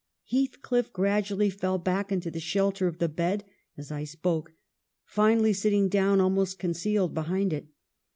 Heathcliff 0.31 0.91
grad 0.91 1.25
ually 1.25 1.53
fell 1.53 1.77
back 1.77 2.11
into 2.11 2.31
the 2.31 2.39
shelter 2.39 2.87
of 2.87 2.97
the 2.97 3.07
bed, 3.07 3.43
as 3.77 3.91
I 3.91 4.03
spoke; 4.03 4.53
finally 5.05 5.53
sitting 5.53 5.89
down 5.89 6.19
almost 6.19 6.57
concealed 6.57 7.13
behind 7.13 7.53
it. 7.53 7.67